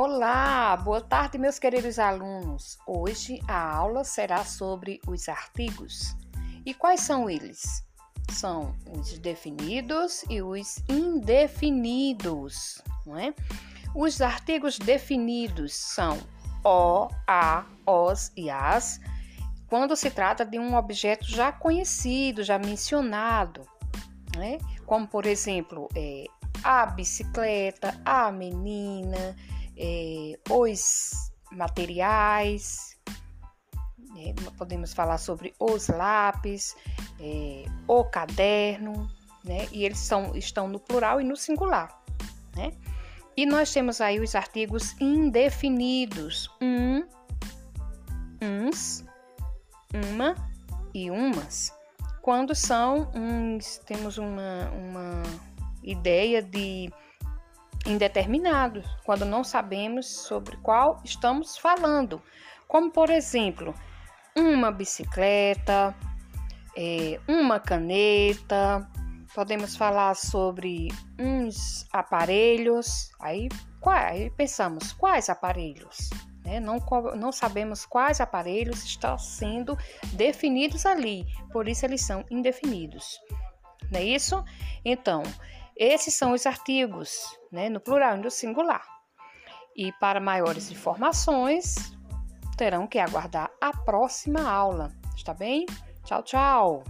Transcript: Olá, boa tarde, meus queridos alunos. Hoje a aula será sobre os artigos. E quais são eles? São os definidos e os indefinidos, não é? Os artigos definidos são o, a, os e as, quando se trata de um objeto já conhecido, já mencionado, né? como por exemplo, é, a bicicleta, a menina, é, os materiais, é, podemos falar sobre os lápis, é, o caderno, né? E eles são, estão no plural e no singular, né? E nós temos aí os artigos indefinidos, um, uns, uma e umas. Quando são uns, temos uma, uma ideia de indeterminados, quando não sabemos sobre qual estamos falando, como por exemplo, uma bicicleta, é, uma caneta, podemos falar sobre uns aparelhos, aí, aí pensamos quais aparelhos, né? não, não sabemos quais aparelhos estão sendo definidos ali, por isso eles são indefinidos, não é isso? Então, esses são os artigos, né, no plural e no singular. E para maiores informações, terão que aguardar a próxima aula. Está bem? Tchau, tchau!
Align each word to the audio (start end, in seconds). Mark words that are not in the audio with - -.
Olá, 0.00 0.76
boa 0.76 1.00
tarde, 1.00 1.38
meus 1.38 1.58
queridos 1.58 1.98
alunos. 1.98 2.78
Hoje 2.86 3.40
a 3.48 3.74
aula 3.74 4.04
será 4.04 4.44
sobre 4.44 5.00
os 5.08 5.28
artigos. 5.28 6.14
E 6.64 6.72
quais 6.72 7.00
são 7.00 7.28
eles? 7.28 7.84
São 8.30 8.76
os 8.96 9.18
definidos 9.18 10.24
e 10.30 10.40
os 10.40 10.76
indefinidos, 10.88 12.80
não 13.04 13.18
é? 13.18 13.34
Os 13.92 14.20
artigos 14.20 14.78
definidos 14.78 15.74
são 15.74 16.16
o, 16.64 17.08
a, 17.26 17.66
os 17.84 18.30
e 18.36 18.48
as, 18.48 19.00
quando 19.66 19.96
se 19.96 20.12
trata 20.12 20.46
de 20.46 20.60
um 20.60 20.76
objeto 20.76 21.24
já 21.24 21.50
conhecido, 21.50 22.44
já 22.44 22.56
mencionado, 22.56 23.62
né? 24.36 24.58
como 24.86 25.08
por 25.08 25.26
exemplo, 25.26 25.88
é, 25.96 26.26
a 26.62 26.86
bicicleta, 26.86 28.00
a 28.04 28.30
menina, 28.30 29.34
é, 29.78 30.38
os 30.50 31.30
materiais, 31.52 32.98
é, 34.16 34.34
podemos 34.56 34.92
falar 34.92 35.18
sobre 35.18 35.54
os 35.58 35.88
lápis, 35.88 36.76
é, 37.20 37.64
o 37.86 38.04
caderno, 38.04 39.08
né? 39.44 39.68
E 39.70 39.84
eles 39.84 39.98
são, 39.98 40.34
estão 40.34 40.66
no 40.66 40.80
plural 40.80 41.20
e 41.20 41.24
no 41.24 41.36
singular, 41.36 42.02
né? 42.56 42.72
E 43.36 43.46
nós 43.46 43.72
temos 43.72 44.00
aí 44.00 44.18
os 44.18 44.34
artigos 44.34 45.00
indefinidos, 45.00 46.50
um, 46.60 47.06
uns, 48.42 49.04
uma 50.10 50.34
e 50.92 51.08
umas. 51.08 51.72
Quando 52.20 52.54
são 52.54 53.10
uns, 53.14 53.78
temos 53.86 54.18
uma, 54.18 54.68
uma 54.70 55.22
ideia 55.84 56.42
de 56.42 56.92
indeterminados, 57.88 58.86
quando 59.04 59.24
não 59.24 59.42
sabemos 59.42 60.06
sobre 60.06 60.56
qual 60.58 61.00
estamos 61.04 61.56
falando, 61.56 62.22
como 62.66 62.90
por 62.90 63.10
exemplo, 63.10 63.74
uma 64.36 64.70
bicicleta, 64.70 65.94
é, 66.76 67.18
uma 67.26 67.58
caneta, 67.58 68.88
podemos 69.34 69.76
falar 69.76 70.14
sobre 70.14 70.88
uns 71.18 71.86
aparelhos, 71.92 73.10
aí, 73.20 73.48
aí 73.86 74.30
pensamos 74.30 74.92
quais 74.92 75.28
aparelhos, 75.28 76.10
né? 76.44 76.60
não, 76.60 76.78
não 77.16 77.32
sabemos 77.32 77.84
quais 77.84 78.20
aparelhos 78.20 78.84
estão 78.84 79.18
sendo 79.18 79.76
definidos 80.12 80.86
ali, 80.86 81.26
por 81.52 81.66
isso 81.68 81.84
eles 81.86 82.02
são 82.02 82.24
indefinidos, 82.30 83.18
não 83.90 84.00
é 84.00 84.04
isso? 84.04 84.44
Então, 84.84 85.22
esses 85.78 86.14
são 86.14 86.32
os 86.32 86.44
artigos, 86.44 87.20
né, 87.52 87.68
no 87.68 87.80
plural 87.80 88.16
e 88.16 88.20
no 88.20 88.30
singular. 88.30 88.84
E 89.76 89.92
para 89.92 90.20
maiores 90.20 90.70
informações, 90.70 91.76
terão 92.56 92.86
que 92.86 92.98
aguardar 92.98 93.48
a 93.60 93.72
próxima 93.84 94.42
aula. 94.42 94.90
Está 95.14 95.32
bem? 95.32 95.64
Tchau, 96.04 96.22
tchau! 96.24 96.84